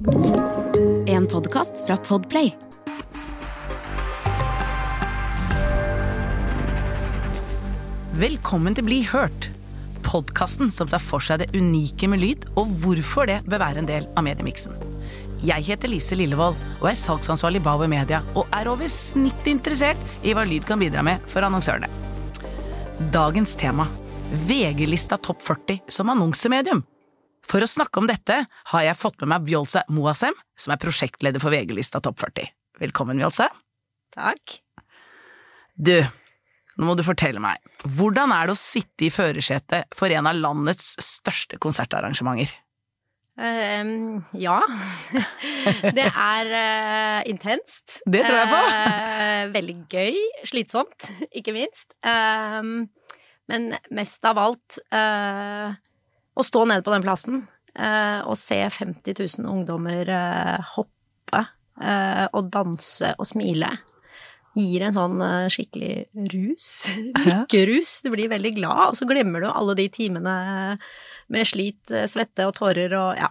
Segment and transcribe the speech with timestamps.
[0.00, 2.54] En podkast fra Podplay.
[8.16, 9.50] Velkommen til Bli hørt,
[10.00, 13.90] podkasten som tar for seg det unike med lyd, og hvorfor det bør være en
[13.90, 14.72] del av mediemiksen.
[15.44, 20.24] Jeg heter Lise Lillevold og er salgsansvarlig i Bauer Media, og er over snittet interessert
[20.24, 21.92] i hva lyd kan bidra med for annonsørene.
[23.12, 23.84] Dagens tema
[24.48, 26.86] VG-lista Topp 40 som annonsemedium.
[27.50, 31.42] For å snakke om dette har jeg fått med meg Bjolse Moasem, som er prosjektleder
[31.42, 32.46] for VG-lista Topp 40.
[32.78, 33.48] Velkommen, Bjolse.
[34.14, 34.60] Takk.
[35.74, 35.96] Du,
[36.78, 40.38] nå må du fortelle meg, hvordan er det å sitte i førersetet for en av
[40.38, 42.54] landets største konsertarrangementer?
[43.40, 44.60] Um, ja.
[45.96, 47.98] det er uh, intenst.
[48.06, 48.62] Det tror jeg på.
[48.62, 50.22] uh, veldig gøy.
[50.52, 51.96] Slitsomt, ikke minst.
[52.06, 52.90] Um,
[53.50, 55.72] men mest av alt eh,
[56.36, 57.42] å stå nede på den plassen
[57.74, 61.44] eh, og se 50 000 ungdommer eh, hoppe
[61.80, 63.72] eh, og danse og smile.
[64.58, 65.20] Gir en sånn
[65.52, 66.70] skikkelig rus.
[67.26, 68.00] Lykkerus.
[68.02, 70.34] Du blir veldig glad, og så glemmer du alle de timene
[71.30, 73.30] med slit, svette og tårer og ja.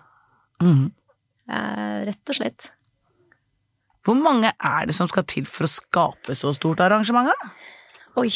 [1.50, 2.69] Eh, rett og slett.
[4.06, 7.31] Hvor mange er det som skal til for å skape så stort arrangement?
[7.31, 7.50] da?
[8.18, 8.30] Oi,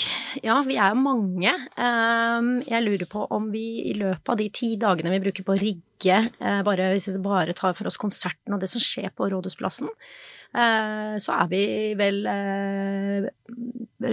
[0.46, 1.52] ja, vi er jo mange.
[1.82, 5.56] Ehm, jeg lurer på om vi i løpet av de ti dagene vi bruker på
[5.56, 9.10] å rigge, eh, bare, hvis vi bare tar for oss konserten og det som skjer
[9.18, 9.90] på Rådhusplassen,
[10.54, 11.64] eh, så er vi
[11.98, 13.30] vel eh,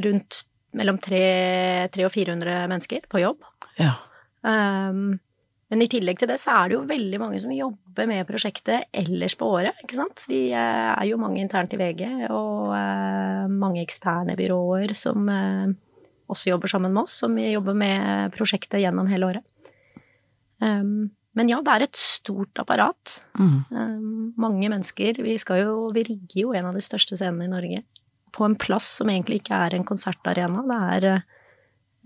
[0.06, 3.44] rundt mellom 300 og 400 mennesker på jobb.
[3.78, 3.98] Ja.
[4.46, 5.18] Ehm,
[5.70, 8.88] men i tillegg til det så er det jo veldig mange som jobber med prosjektet
[8.90, 10.24] ellers på året, ikke sant.
[10.26, 15.70] Vi eh, er jo mange internt i VG, og eh, mange eksterne byråer som eh,
[16.30, 19.46] også jobber sammen med oss, som jobber med prosjektet gjennom hele året.
[20.60, 23.20] Um, men ja, det er et stort apparat.
[23.38, 23.60] Mhm.
[23.70, 25.22] Um, mange mennesker.
[25.22, 27.82] Vi skal jo, vi rigger jo en av de største scenene i Norge.
[28.34, 30.62] På en plass som egentlig ikke er en konsertarena.
[30.66, 31.22] Det er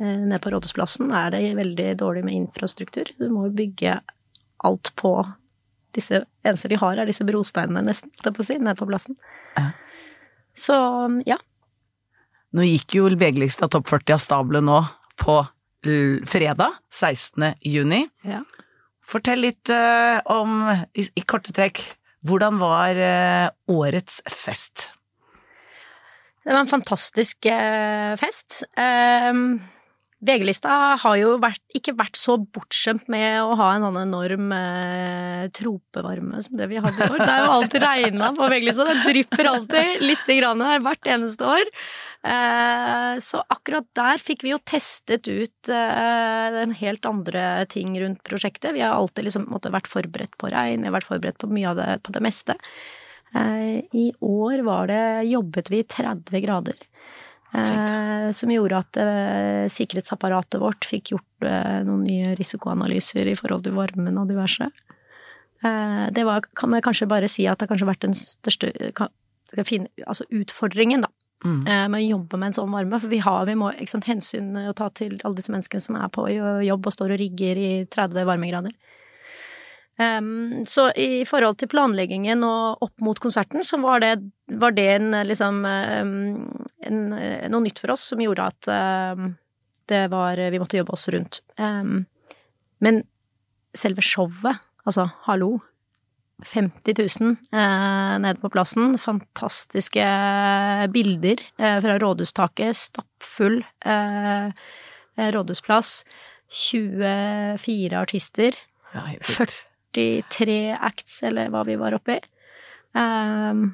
[0.02, 3.10] nede på Rådhusplassen er det veldig dårlig med infrastruktur.
[3.20, 4.00] Du må jo bygge
[4.64, 5.12] alt på
[5.94, 9.18] disse eneste vi har, er disse brosteinene, nesten, holdt på å si, nede på plassen.
[9.54, 9.68] Ja.
[10.54, 10.76] Så
[11.28, 11.38] ja.
[12.54, 14.80] Nå gikk jo VG-lista Topp 40 av stabelen nå
[15.20, 15.40] på
[15.84, 17.54] fredag 16.
[17.60, 18.06] juni.
[18.24, 18.42] ja.
[19.04, 20.62] Fortell litt uh, om,
[20.96, 21.82] i, i korte trekk,
[22.24, 24.86] hvordan var uh, årets fest?
[26.40, 28.62] Det var en fantastisk uh, fest.
[28.80, 29.60] Um,
[30.24, 30.70] VG-lista
[31.02, 36.40] har jo vært, ikke vært så bortskjemt med å ha en sånn enorm eh, tropevarme
[36.44, 37.20] som det vi hadde i år.
[37.20, 41.48] Det er jo alltid regna på VG-lista, det drypper alltid lite grann her hvert eneste
[41.56, 41.72] år.
[42.24, 48.72] Eh, så akkurat der fikk vi jo testet ut eh, helt andre ting rundt prosjektet.
[48.72, 51.74] Vi har alltid liksom måtte vært forberedt på regn, vi har vært forberedt på mye
[51.74, 52.56] av det, på det meste.
[53.34, 56.80] Eh, I år var det, jobbet vi i 30 grader.
[57.54, 63.66] Eh, som gjorde at eh, sikkerhetsapparatet vårt fikk gjort eh, noen nye risikoanalyser i forhold
[63.66, 64.70] til varmen og diverse.
[65.62, 68.72] Eh, det var, kan man kanskje bare si at det har kanskje vært den største
[68.96, 69.12] kan,
[69.62, 71.12] finne, altså utfordringen, da.
[71.44, 71.60] Mm.
[71.68, 72.98] eh, Med å jobbe med en sånn varme.
[73.00, 76.00] For vi har vi må, ikke sant, hensyn å ta til alle disse menneskene som
[76.00, 76.26] er på
[76.64, 78.74] jobb og står og rigger i 30 varmegrader.
[79.94, 84.16] Um, så i forhold til planleggingen og opp mot konserten, så var det,
[84.58, 87.00] var det en, liksom um, en,
[87.50, 89.26] noe nytt for oss som gjorde at uh,
[89.90, 91.42] det var Vi måtte jobbe oss rundt.
[91.60, 92.06] Um,
[92.84, 93.02] men
[93.76, 95.58] selve showet, altså hallo
[96.42, 98.98] 50 000 eh, nede på plassen.
[98.98, 100.04] Fantastiske
[100.92, 102.76] bilder eh, fra rådhustaket.
[102.76, 104.50] Stappfull eh,
[105.16, 106.02] rådhusplass.
[106.50, 108.58] 24 artister.
[108.94, 109.06] Ja,
[109.94, 112.18] 43 acts, eller hva vi var oppi.
[112.94, 113.72] Um,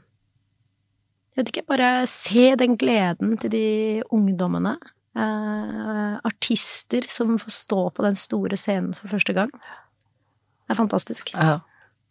[1.31, 3.67] jeg vet ikke, bare se den gleden til de
[4.11, 4.77] ungdommene.
[5.17, 9.51] Eh, artister som får stå på den store scenen for første gang.
[9.51, 11.33] Det er fantastisk.
[11.35, 11.59] Ja.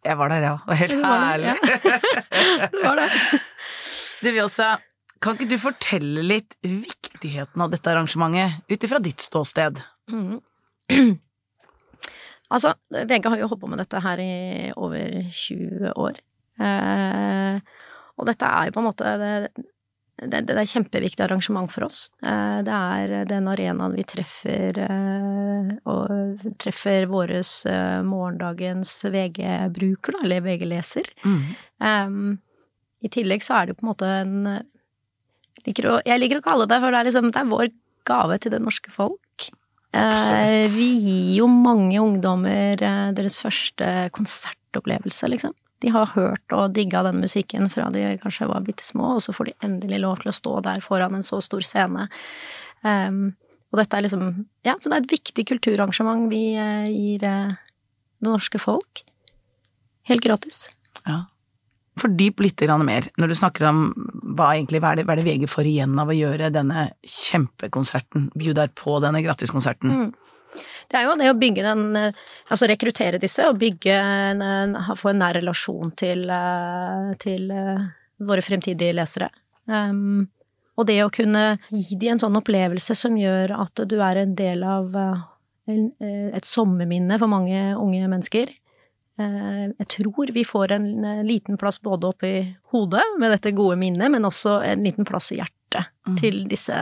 [0.05, 0.55] Jeg var der, ja.
[0.63, 1.47] Det var helt Du var herlig.
[1.47, 1.55] ja.
[2.71, 3.09] Det var det.
[4.23, 4.69] Du Vjolsa,
[5.23, 9.81] kan ikke du fortelle litt viktigheten av dette arrangementet, ut ifra ditt ståsted?
[10.11, 10.39] Mm.
[12.49, 16.15] Altså, VG har jo holdt på med dette her i over 20 år.
[16.57, 17.59] Eh,
[18.19, 19.33] og dette er jo på en måte det,
[20.19, 22.09] det, det er et kjempeviktig arrangement for oss.
[22.23, 30.25] Eh, det er den arenaen vi treffer eh, og treffer våres eh, morgendagens VG-bruker, da,
[30.25, 31.07] eller VG-leser.
[31.23, 31.39] Mm.
[31.79, 32.33] Um,
[33.05, 34.35] I tillegg så er det jo på en måte en
[35.63, 37.71] liker å, Jeg liker å kalle det for det er liksom det er vår
[38.09, 39.49] gave til det norske folk.
[39.89, 40.75] Absolutt.
[40.75, 45.55] vi gir jo mange ungdommer deres første konsertopplevelse, liksom.
[45.79, 49.35] De har hørt og digga den musikken fra de kanskje var bitte små, og så
[49.35, 52.09] får de endelig lov til å stå der foran en så stor scene.
[52.83, 53.31] Um,
[53.69, 54.29] og dette er liksom
[54.65, 57.57] Ja, så det er et viktig kulturarrangement vi uh, gir uh,
[58.19, 59.03] det norske folk.
[60.09, 60.67] Helt gratis.
[61.05, 61.25] Ja.
[61.99, 63.81] Fordyp litt mer når du snakker om
[64.35, 66.89] hva egentlig hva er det, hva er det VG får igjen av å gjøre denne
[67.03, 69.91] kjempekonserten, bjuder på denne gratiskonserten.
[69.91, 70.28] Mm.
[70.89, 72.19] Det er jo det å bygge den eh,
[72.49, 77.83] Altså rekruttere disse og bygge en, få en nær relasjon til, eh, til eh,
[78.25, 79.27] våre fremtidige lesere.
[79.69, 80.23] Um,
[80.79, 84.33] og det å kunne gi dem en sånn opplevelse som gjør at du er en
[84.33, 84.97] del av
[85.69, 88.49] et sommerminne for mange unge mennesker.
[89.19, 90.87] Jeg tror vi får en
[91.27, 92.33] liten plass både oppi
[92.73, 95.58] hodet med dette gode minnet, men også en liten plass i hjertet
[96.17, 96.73] til disse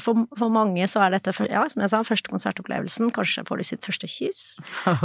[0.00, 3.10] for, for mange så er dette, ja, som jeg sa, første konsertopplevelsen.
[3.14, 4.42] Kanskje får de sitt første kyss.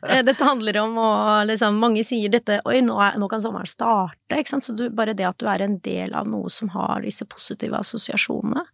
[0.10, 1.10] Eh, Dette handler om å
[1.46, 4.16] liksom Mange sier dette Oi, nå, er, nå kan sommeren starte.
[4.36, 4.66] Ikke sant?
[4.66, 7.78] Så du, bare det at du er en del av noe som har disse positive
[7.78, 8.64] assosiasjonene,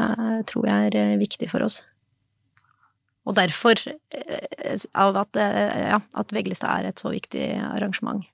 [0.00, 1.80] uh, tror jeg er eh, viktig for oss.
[3.28, 8.24] Og derfor uh, av at, uh, ja, at VG-lista er et så viktig arrangement.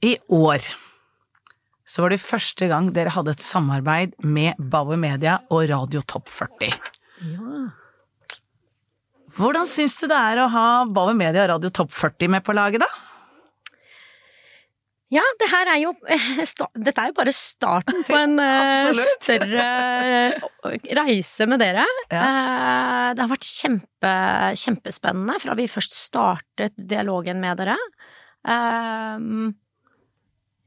[0.00, 0.64] I år
[1.84, 6.30] så var det første gang dere hadde et samarbeid med Bauer Media og Radio Topp
[6.32, 6.72] 40.
[7.26, 7.60] Ja.
[9.36, 12.56] Hvordan syns du det er å ha Bauer Media og Radio Topp 40 med på
[12.56, 12.88] laget, da?
[15.10, 19.64] Ja, det her er jo Dette er jo bare starten på en eh, større
[20.06, 21.84] eh, reise med dere.
[22.08, 22.28] Ja.
[23.12, 24.12] Det har vært kjempe,
[24.62, 27.74] kjempespennende fra vi først startet dialogen med dere.
[28.46, 29.58] Um, eh,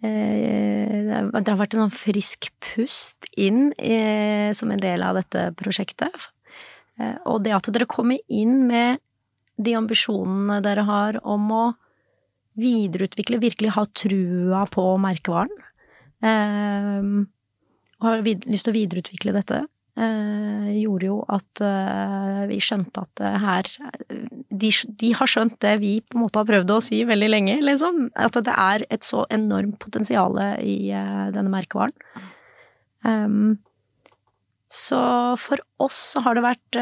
[0.03, 5.15] Det har- det har vært en sånn frisk pust inn i, som en del av
[5.15, 6.11] dette prosjektet.
[7.00, 9.00] Eh, Og det at dere kommer inn med
[9.57, 11.75] de ambisjonene dere har om å
[12.57, 15.50] videreutvikle, virkelig ha trua på merkevaren.
[16.21, 17.25] Eh,
[18.00, 19.65] og har lyst til å videreutvikle dette.
[19.94, 23.68] Eh, gjorde jo at eh, vi skjønte at det her
[24.50, 27.60] de, de har skjønt det vi på en måte har prøvd å si veldig lenge,
[27.62, 28.07] liksom.
[28.18, 31.94] At det er et så enormt potensial i eh, denne merkevaren.
[33.06, 33.60] Um,
[34.72, 35.04] så
[35.38, 36.78] for oss så har det vært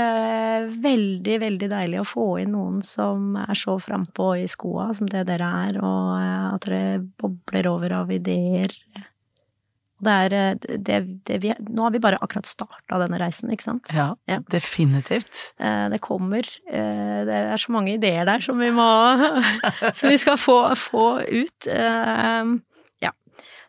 [0.80, 5.26] veldig, veldig deilig å få inn noen som er så frampå i skoa som det
[5.28, 6.14] dere er, og
[6.56, 8.78] at dere bobler over av ideer.
[10.08, 13.92] Er eh, det, det vi, Nå har vi bare akkurat starta denne reisen, ikke sant?
[13.94, 14.40] Ja, Ja.
[14.50, 15.54] definitivt.
[15.60, 18.88] Eh, Det kommer eh, Det er så mange ideer der som vi må
[19.94, 21.68] Som vi skal få, få ut.
[21.68, 22.46] Eh,
[23.02, 23.12] Ja.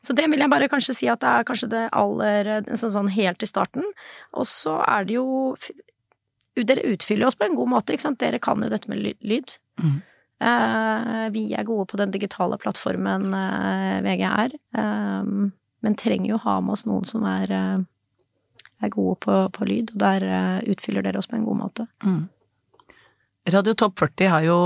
[0.02, 3.10] Så det vil jeg bare kanskje si at det er kanskje det aller sånn, sånn
[3.12, 3.84] helt i starten.
[4.34, 5.56] Og så er det jo
[6.56, 8.18] Dere utfyller oss på en god måte, ikke sant.
[8.20, 9.54] Dere kan jo dette med lyd.
[9.80, 10.02] Mm.
[10.42, 13.30] Eh, Vi er gode på den digitale plattformen
[14.04, 14.50] VG er.
[15.82, 17.80] Men trenger jo ha med oss noen som er eh,
[18.82, 21.86] er gode på, på lyd, og der eh, utfyller dere oss på en god måte.
[22.04, 22.26] Mm.
[23.52, 24.58] Radio Topp 40 har jo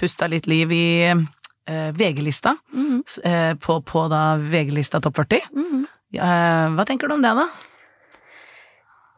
[0.00, 5.50] pusta litt liv i eh, VG-lista, mm eh, på, på da VG-lista Topp 40.
[5.52, 5.84] mhm.
[6.14, 7.48] Eh, hva tenker du om det, da?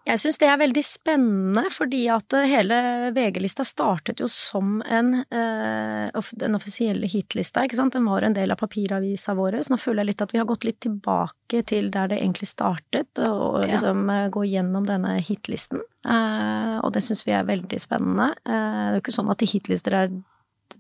[0.07, 2.77] Jeg syns det er veldig spennende, fordi at eh, hele
[3.17, 7.97] VG-lista startet jo som en eh, den offisielle hitlista, ikke sant.
[7.97, 10.47] Den var en del av papiravisa vår, så nå føler jeg litt at vi har
[10.47, 14.23] gått litt tilbake til der det egentlig startet, og liksom ja.
[14.31, 15.83] gå gjennom denne hitlisten.
[16.07, 18.31] Eh, og det syns vi er veldig spennende.
[18.47, 20.15] Eh, det er jo ikke sånn at hitlister er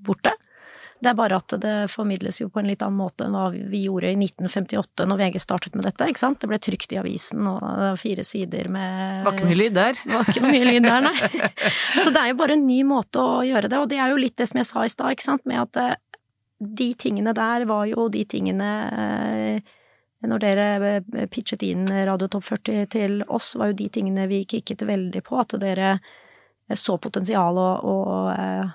[0.07, 0.37] borte.
[0.97, 3.83] Det er bare at det formidles jo på en litt annen måte enn hva vi
[3.85, 6.39] gjorde i 1958 når VG startet med dette, ikke sant.
[6.41, 10.01] Det ble trykt i avisen og fire sider med Var ikke mye lyd der.
[10.09, 11.15] var ikke mye lyd der, nei.
[12.03, 14.23] Så det er jo bare en ny måte å gjøre det, og det er jo
[14.23, 16.21] litt det som jeg sa i stad, ikke sant, med at eh,
[16.81, 18.71] de tingene der var jo de tingene
[19.05, 19.75] eh,
[20.27, 24.47] Når dere eh, pitchet inn Radio Topp 40 til oss, var jo de tingene vi
[24.49, 25.99] kikket veldig på, at dere
[26.73, 28.73] så potensial og, og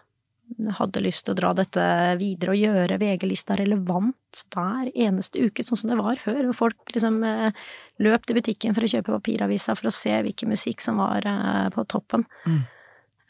[0.78, 1.84] hadde lyst til å dra dette
[2.20, 6.44] videre og gjøre VG-lista relevant hver eneste uke, sånn som det var før.
[6.50, 7.64] hvor Folk liksom eh,
[8.04, 11.68] løp til butikken for å kjøpe papiravisa for å se hvilken musikk som var eh,
[11.74, 12.28] på toppen.
[12.46, 12.62] Mm.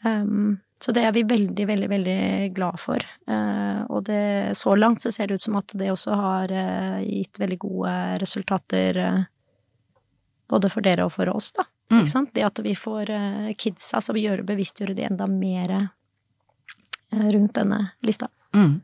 [0.02, 2.22] Um, Så det er vi veldig, veldig, veldig
[2.56, 2.98] glad for.
[3.30, 6.98] Uh, og det, så langt så ser det ut som at det også har uh,
[7.06, 9.20] gitt veldig gode resultater uh,
[10.50, 11.68] både for dere og for oss, da.
[11.92, 12.00] Mm.
[12.00, 12.32] Ikke sant?
[12.34, 13.10] Det at vi får
[13.60, 15.72] kidsa, så vi gjør, bevisstgjøre de enda mer
[17.12, 18.28] rundt denne lista.
[18.56, 18.80] Mm.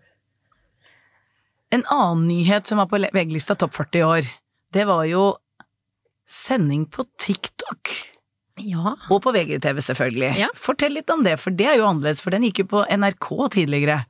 [1.71, 4.31] En annen nyhet som var på VG-lista Topp 40 i år,
[4.73, 5.25] det var jo
[6.29, 7.93] sending på TikTok.
[8.59, 8.97] Ja.
[9.13, 10.33] Og på VGTV, selvfølgelig.
[10.41, 10.49] Ja.
[10.59, 13.29] Fortell litt om det, for det er jo annerledes, for den gikk jo på NRK
[13.55, 14.03] tidligere.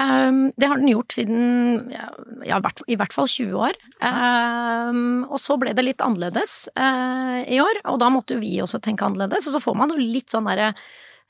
[0.00, 2.06] Um, det har den gjort siden ja,
[2.46, 3.78] ja, i hvert fall 20 år.
[3.98, 8.54] Um, og så ble det litt annerledes uh, i år, og da måtte jo vi
[8.62, 9.48] også tenke annerledes.
[9.50, 10.72] Og så får man jo litt sånn derre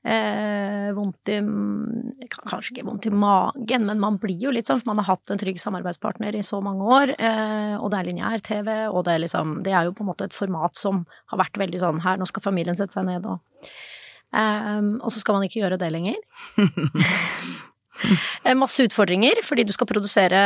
[0.04, 1.38] eh, vondt i
[2.30, 5.32] Kanskje ikke vondt i magen, men man blir jo litt sånn, for man har hatt
[5.32, 9.24] en trygg samarbeidspartner i så mange år, eh, og det er lineær-TV, og det er
[9.24, 12.20] liksom Det er jo på en måte et format som har vært veldig sånn her,
[12.20, 13.40] nå skal familien sette seg ned og
[14.34, 16.20] eh, Og så skal man ikke gjøre det lenger.
[18.44, 20.40] Eh, Masse utfordringer, fordi du skal produsere,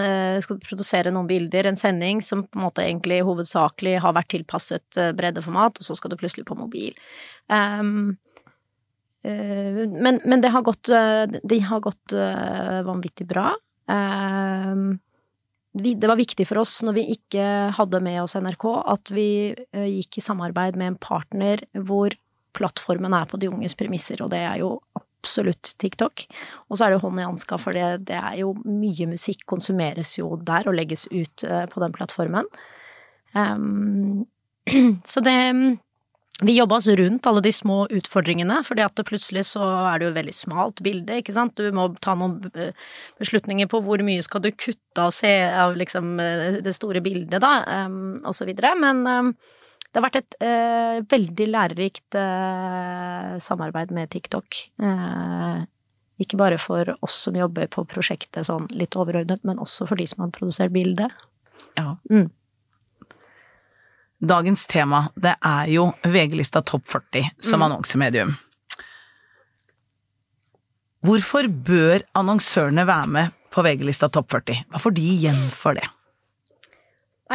[0.00, 4.30] eh, skal produsere noen bilder, en sending som på en måte egentlig hovedsakelig har vært
[4.32, 6.96] tilpasset eh, breddeformat, og så skal du plutselig på mobil.
[7.52, 8.16] Um,
[9.26, 13.50] men, men det har gått, eh, de har gått eh, vanvittig bra.
[15.76, 18.64] Det var viktig for oss når vi ikke hadde med oss NRK,
[18.94, 22.16] at vi eh, gikk i samarbeid med en partner hvor
[22.56, 26.24] plattformen er på de unges premisser, og det er jo absolutt TikTok.
[26.70, 30.14] Og så er det hånd i hanska, for det, det er jo mye musikk konsumeres
[30.16, 32.48] jo der og legges ut eh, på den plattformen.
[33.36, 34.24] Um,
[35.04, 35.36] så det
[36.44, 40.12] vi jobba oss rundt alle de små utfordringene, fordi at plutselig så er det jo
[40.12, 41.56] et veldig smalt bilde, ikke sant.
[41.56, 42.76] Du må ta noen eh,
[43.22, 47.40] beslutninger på hvor mye skal du kutte og se av liksom eh, det store bildet,
[47.40, 48.74] da, um, og så videre.
[48.76, 49.32] Men
[49.96, 54.58] det har vært et eh, veldig lærerikt eh, samarbeid med TikTok.
[54.76, 55.62] Eh,
[56.20, 60.04] ikke bare for oss som jobber på prosjektet sånn litt overordnet, men også for de
[60.10, 61.14] som har produsert bildet.
[61.80, 61.94] Ja.
[62.12, 62.28] Mm.
[64.18, 68.32] Dagens tema, det er jo VG-lista Topp 40 som annonsemedium.
[71.04, 74.62] Hvorfor bør annonsørene være med på VG-lista Topp 40?
[74.72, 75.84] Hva får de igjen for det?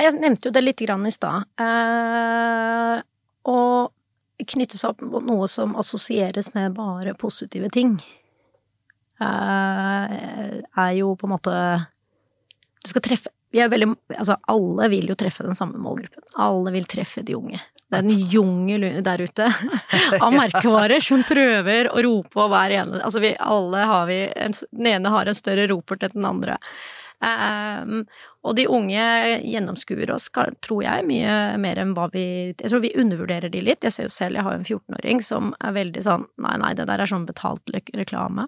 [0.02, 1.46] Jeg nevnte jo det litt grann i stad.
[1.62, 3.04] Eh,
[3.46, 3.58] å
[4.52, 8.00] knytte seg opp mot noe som assosieres med bare positive ting,
[9.22, 10.18] eh,
[10.66, 11.56] er jo på en måte
[12.82, 16.24] Du skal treffe veldig, altså alle vil jo treffe den samme målgruppen.
[16.40, 17.60] Alle vil treffe de unge.
[17.92, 19.50] Det er en jungel der ute
[20.24, 24.56] av merkevarer som prøver å rope og hver ene Altså vi alle har vi en,
[24.72, 26.56] Den ene har en større ropert enn den andre.
[27.22, 28.06] Um,
[28.42, 29.04] og de unge
[29.46, 30.32] gjennomskuer oss,
[30.66, 32.24] tror jeg, mye mer enn hva vi
[32.56, 33.84] Jeg tror vi undervurderer de litt.
[33.84, 36.74] Jeg ser jo selv, jeg har jo en 14-åring som er veldig sånn Nei, nei,
[36.80, 38.48] det der er sånn betalt reklame.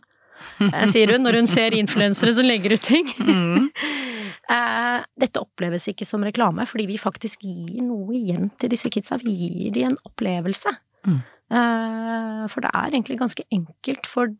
[0.63, 3.11] Eh, sier hun når hun ser influensere som legger ut ting.
[3.27, 3.85] Eh,
[4.43, 9.15] dette oppleves ikke som reklame, fordi vi faktisk gir noe igjen til disse kidsa.
[9.21, 10.73] Vi gir dem en opplevelse.
[11.07, 11.21] Mm.
[11.53, 14.33] Eh, for det er egentlig ganske enkelt for,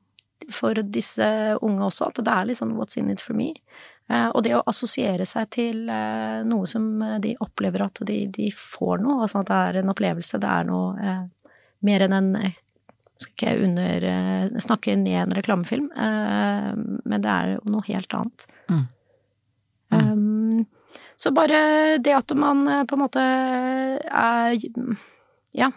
[0.51, 1.27] for disse
[1.62, 3.51] unge også, at det er litt sånn what's in it for me.
[4.10, 6.89] Eh, og det å assosiere seg til eh, noe som
[7.24, 10.67] de opplever at de, de får noe, altså at det er en opplevelse, det er
[10.67, 11.55] noe eh,
[11.88, 12.60] mer enn en eh,
[13.22, 16.72] skal ikke jeg under, eh, snakke ned en reklamefilm, eh,
[17.05, 18.48] men det er noe helt annet.
[18.72, 18.83] Mm.
[19.93, 20.65] Um,
[21.15, 24.57] så bare det at man eh, på en måte er
[25.53, 25.69] ja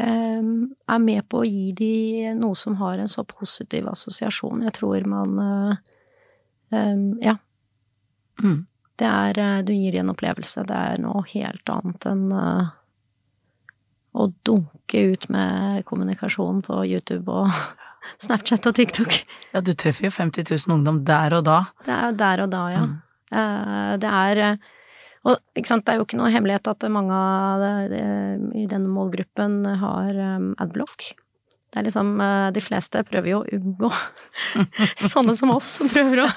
[0.00, 4.64] um, er med på å gi de noe som har en så positiv assosiasjon.
[4.66, 5.74] Jeg tror man uh,
[6.70, 7.36] um, ja.
[8.42, 8.62] Mm.
[8.98, 10.64] Det er uh, Du gir dem en opplevelse.
[10.68, 12.72] Det er noe helt annet enn uh,
[14.12, 17.48] å dunke ut med kommunikasjon på YouTube og
[18.22, 19.16] Snapchat og TikTok.
[19.54, 21.58] Ja, du treffer jo 50 000 ungdom der og da.
[21.86, 22.84] Det er der og da, ja.
[22.86, 22.94] Mm.
[23.32, 24.70] Eh, Det er eh,
[25.24, 27.18] Og ikke sant, det er jo ikke noe hemmelighet at mange
[28.58, 31.12] i denne målgruppen har um, adblock.
[31.72, 33.88] Det er liksom eh, De fleste prøver jo å unngå
[35.14, 36.28] sånne som oss, som prøver å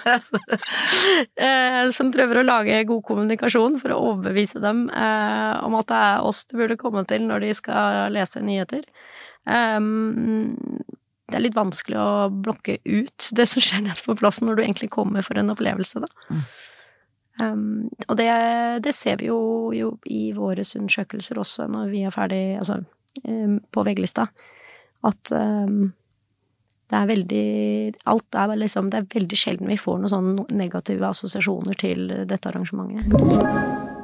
[1.47, 5.99] eh, Som prøver å lage god kommunikasjon for å overbevise dem eh, om at det
[6.11, 8.85] er oss de burde komme til når de skal lese nyheter.
[11.25, 14.65] Det er litt vanskelig å blokke ut det som skjer nede på plassen når du
[14.65, 16.11] egentlig kommer for en opplevelse, da.
[16.29, 16.45] Mm.
[17.35, 17.63] Um,
[18.07, 18.29] og det,
[18.85, 22.77] det ser vi jo, jo i våre undersøkelser også når vi er ferdig, altså
[23.27, 24.29] um, på VG-lista,
[25.05, 25.89] at um,
[26.85, 27.45] det er veldig
[28.11, 32.51] Alt er liksom Det er veldig sjelden vi får noen sånne negative assosiasjoner til dette
[32.51, 33.94] arrangementet.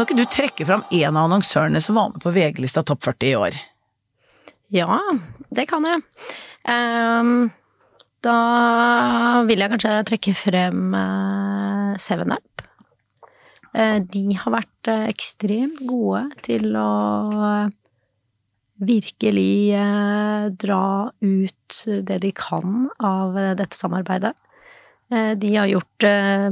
[0.00, 3.26] Kan ikke du trekke fram en av annonsørene som var med på VG-lista Topp 40
[3.28, 3.56] i år?
[4.72, 4.96] Ja,
[5.52, 6.00] det kan jeg.
[6.64, 7.50] Um,
[8.24, 8.36] da
[9.44, 12.64] vil jeg kanskje trekke frem uh, Seven Up.
[13.76, 16.88] Uh, de har vært uh, ekstremt gode til å
[18.80, 19.76] virkelig
[20.64, 24.32] dra ut det de kan av dette samarbeidet.
[25.12, 26.50] De har gjort Eh,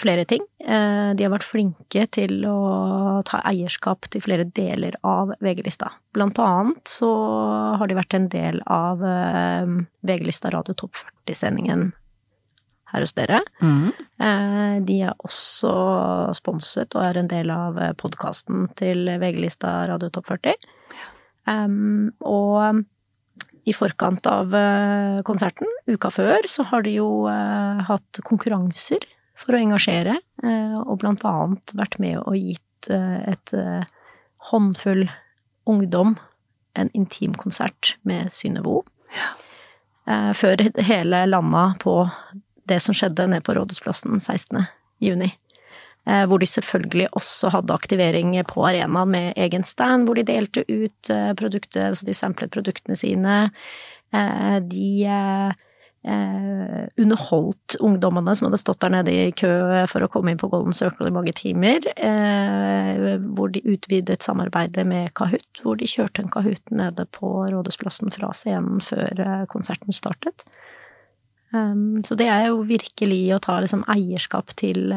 [0.00, 0.44] flere ting.
[0.64, 5.90] Eh, de har vært flinke til å ta eierskap til flere deler av VG-lista.
[6.16, 7.10] Blant annet så
[7.78, 9.74] har de vært en del av eh,
[10.08, 11.90] VG-lista Radio Topp 40-sendingen
[12.94, 13.40] her hos dere.
[13.58, 13.90] Mm.
[14.86, 15.70] De er også
[16.38, 20.54] sponset og er en del av podkasten til VG-lista Radio Topp 40.
[22.30, 22.84] Og
[23.66, 24.54] i forkant av
[25.26, 31.24] konserten, uka før, så har de jo hatt konkurranser for å engasjere, eh, og blant
[31.26, 33.86] annet vært med og gitt eh, et eh,
[34.50, 35.06] håndfull
[35.70, 36.16] ungdom
[36.74, 38.82] en intimkonsert med Synnøve
[40.36, 41.92] Før hele landa på
[42.68, 44.66] det som skjedde nede på Rådhusplassen 16.
[45.00, 45.30] juni.
[46.04, 51.12] Hvor de selvfølgelig også hadde aktivering på arena med egen stand, hvor de delte ut
[51.38, 53.38] produktet, så de samplet produktene sine.
[54.12, 54.90] De
[56.04, 59.50] eh, underholdt ungdommene som hadde stått der nede i kø
[59.90, 64.86] for å komme inn på Golden Circle i mange timer, eh, hvor de utvidet samarbeidet
[64.88, 69.96] med Kahoot, hvor de kjørte en Kahoot nede på Rådhusplassen fra scenen før eh, konserten
[69.96, 70.46] startet.
[71.54, 74.90] Um, så det er jo virkelig å ta liksom eierskap til,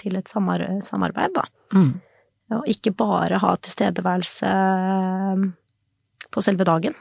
[0.00, 1.44] til et samarbeid, da.
[1.78, 1.92] Mm.
[2.58, 4.50] Og ikke bare ha tilstedeværelse
[6.34, 6.98] på selve dagen.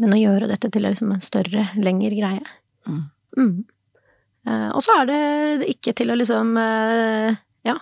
[0.00, 2.54] Men å gjøre dette til liksom en større, lengre greie.
[2.86, 3.02] Mm.
[3.36, 3.56] Mm.
[4.46, 7.36] Eh, og så er det ikke til å liksom eh,
[7.66, 7.78] Ja.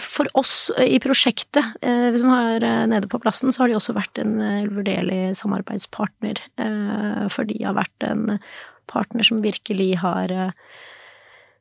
[0.00, 3.76] For oss i prosjektet, eh, vi som er eh, nede på plassen, så har de
[3.78, 6.40] også vært en uvurderlig samarbeidspartner.
[7.34, 8.38] For de har vært en
[8.90, 10.32] partner som virkelig har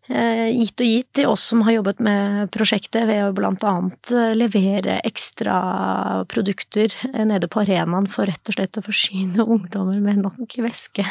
[0.08, 4.34] gitt og gitt til oss som har jobbet med prosjektet, ved å blant annet eh,
[4.36, 5.56] levere ekstra
[6.32, 11.06] produkter eh, nede på arenaen for rett og slett å forsyne ungdommer med nok væske.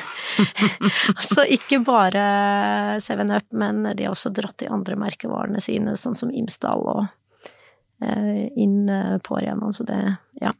[1.16, 6.18] altså ikke bare Seven Up, men de har også dratt de andre merkevarene sine, sånn
[6.18, 7.04] som Imsdal og
[8.02, 8.88] inn
[9.22, 9.96] på arenaen, så det,
[10.42, 10.50] ja.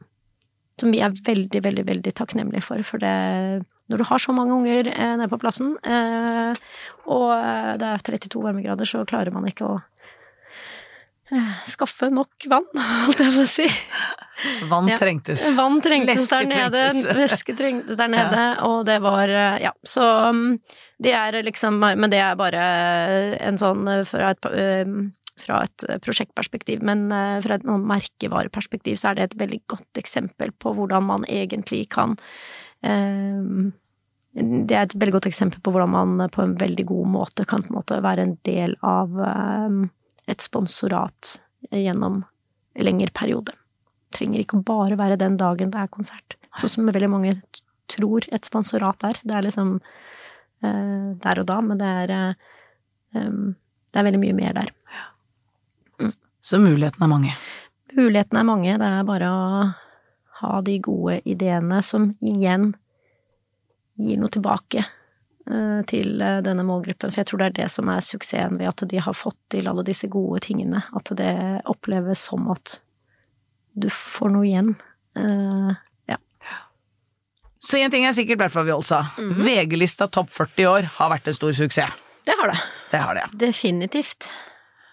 [0.79, 4.57] Som vi er veldig, veldig, veldig takknemlige for, for det når du har så mange
[4.57, 6.61] unger eh, nede på plassen, eh,
[7.13, 9.79] og eh, det er 32 varmegrader, så klarer man ikke å
[11.33, 12.69] eh, skaffe nok vann,
[13.07, 13.69] holdt jeg på å si.
[14.71, 15.45] Vann trengtes.
[15.47, 16.87] Ja, vann trengtes der nede.
[17.21, 18.55] Væske trengtes der nede, ja.
[18.67, 20.47] og det var eh, Ja, så mm,
[21.03, 22.63] det er liksom Men det er bare
[23.43, 24.49] en sånn eh, fra et
[25.41, 27.07] fra et prosjektperspektiv, men
[27.45, 32.19] fra et merkevareperspektiv så er det et veldig godt eksempel på hvordan man egentlig kan
[34.33, 37.65] det er et veldig godt eksempel på hvordan man på en veldig god måte kan
[37.65, 39.17] på en måte være en del av
[40.29, 41.35] et sponsorat
[41.71, 43.53] gjennom en lengre periode.
[44.13, 46.37] Trenger ikke bare være den dagen det er konsert.
[46.57, 47.37] Sånn som veldig mange
[47.93, 49.21] tror et sponsorat er.
[49.21, 49.79] Det er liksom
[50.63, 52.35] der og da, men det er
[53.13, 54.73] det er veldig mye mer der.
[54.73, 55.12] Mm.
[56.43, 57.35] Så mulighetene er mange?
[57.95, 58.79] Mulighetene er mange.
[58.81, 59.43] Det er bare å
[60.43, 62.73] ha de gode ideene som igjen
[64.01, 67.13] gir noe tilbake eh, til eh, denne målgruppen.
[67.13, 69.71] For jeg tror det er det som er suksessen ved at de har fått til
[69.71, 70.83] alle disse gode tingene.
[70.99, 71.33] At det
[71.71, 72.81] oppleves som at
[73.79, 74.75] du får noe igjen.
[75.17, 75.73] Uh,
[76.11, 76.19] ja.
[77.63, 79.07] Så én ting er sikkert, i hvert fall vi sa.
[79.17, 79.45] Mm -hmm.
[79.47, 81.93] VG-lista topp 40 år har vært en stor suksess.
[82.25, 82.59] Det har det.
[82.91, 83.25] Det har det.
[83.33, 84.31] Definitivt.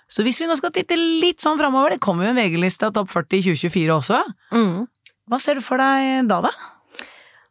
[0.09, 3.11] Så hvis vi nå skal titte litt sånn framover, det kommer jo en VG-lista topp
[3.13, 4.19] 40 i 2024 også.
[4.55, 4.87] Mm.
[5.29, 6.53] Hva ser du for deg da, da?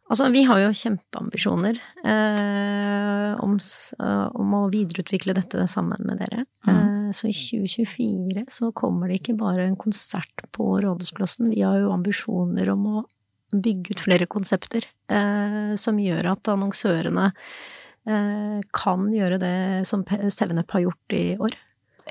[0.09, 3.53] Altså, vi har jo kjempeambisjoner eh, om,
[4.01, 6.47] uh, om, å videreutvikle dette sammen med dere.
[6.65, 6.73] Mm.
[6.73, 11.77] Eh, så i 2024 så kommer det ikke bare en konsert på Rådhusplassen, vi har
[11.83, 13.05] jo ambisjoner om å
[13.53, 19.55] bygge ut flere konsepter eh, som gjør at annonsørene eh, kan gjøre det
[19.89, 21.57] som Sevenup har gjort i år.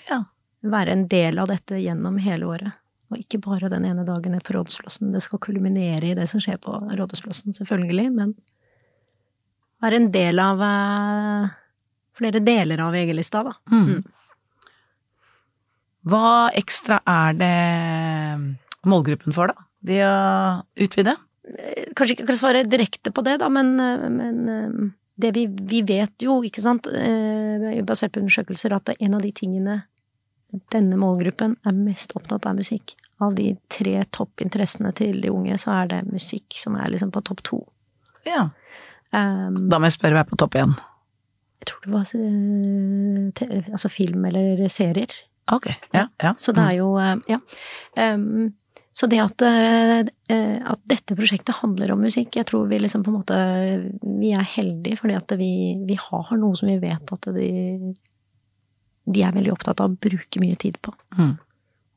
[0.08, 0.22] Ja.
[0.66, 2.78] Være en del av dette gjennom hele året.
[3.08, 5.12] Og ikke bare den ene dagen er på Rådhusplassen.
[5.14, 8.34] Det skal kulminere i det som skjer på Rådhusplassen, selvfølgelig, men
[9.82, 11.48] være en del av uh,
[12.18, 13.54] flere deler av VG-lista, da.
[13.72, 13.86] Mm.
[13.86, 14.02] Mm.
[16.08, 17.54] Hva ekstra er det
[18.88, 19.66] målgruppen for, da?
[19.88, 20.14] Ved å
[20.84, 21.14] utvide?
[21.48, 25.84] Eh, kanskje ikke kan svare direkte på det, da, men, eh, men det vi, vi,
[25.86, 26.90] vet jo, ikke sant,
[27.86, 29.80] basert på undersøkelser, at en av de tingene
[30.72, 32.94] denne målgruppen er mest opptatt av musikk.
[33.20, 37.22] Av de tre toppinteressene til de unge, så er det musikk som er liksom på
[37.26, 37.58] topp to.
[38.28, 38.48] Ja.
[39.10, 40.76] Um, Da må jeg spørre hva er på topp igjen.
[41.58, 45.12] jeg tror det var eh, altså film eller serier.
[45.50, 46.34] Ok, ja, ja.
[46.36, 47.40] Så det er jo eh, Ja.
[47.96, 48.54] Um,
[48.98, 50.08] så det at, eh,
[50.66, 53.36] at dette prosjektet handler om musikk, jeg tror vi liksom på en måte
[54.02, 55.50] Vi er heldige fordi at vi,
[55.86, 57.50] vi har noe som vi vet at de,
[59.08, 60.92] de er veldig opptatt av å bruke mye tid på.
[61.18, 61.34] Mm.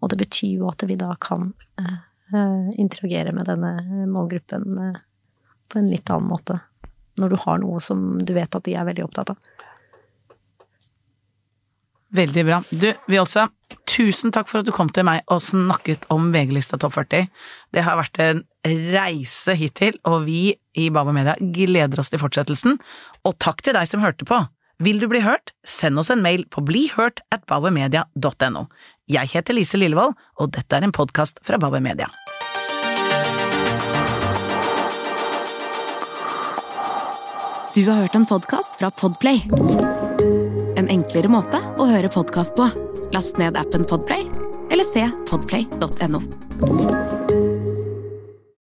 [0.02, 1.98] Og det betyr jo at vi da kan eh,
[2.34, 5.00] eh, interagere med denne målgruppen eh,
[5.72, 6.60] på en litt annen måte.
[7.20, 9.50] Når du har noe som du vet at de er veldig opptatt av.
[12.12, 12.60] Veldig bra.
[12.72, 13.46] Du, vi også,
[13.88, 17.30] tusen takk for at du kom til meg og snakket om VG-lista Topp 40.
[17.72, 18.42] Det har vært en
[18.92, 22.76] reise hittil, og vi i Baba Media gleder oss til fortsettelsen.
[23.28, 24.42] Og takk til deg som hørte på.
[24.82, 28.66] Vil du bli hørt, send oss en mail på blihørt at babamedia.no.
[29.12, 32.08] Jeg heter Lise Lillevold, og dette er en podkast fra Bauer Media.
[37.76, 39.46] Du har hørt en podkast fra Podplay.
[40.82, 42.66] En enklere måte å høre podkast på.
[43.14, 44.26] Last ned appen Podplay,
[44.74, 46.26] eller se podplay.no.